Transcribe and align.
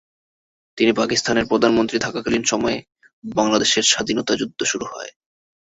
তিনি 0.77 0.91
পাকিস্তানের 0.93 1.45
প্রধানমন্ত্রী 1.45 1.97
থাকাকালীন 1.99 2.43
সময়ে 2.43 2.77
বাংলাদেশের 3.33 3.83
স্বাধীনতা 3.83 4.33
যুদ্ধ 4.35 4.59
শুরু 4.63 4.85
হয়। 4.85 5.11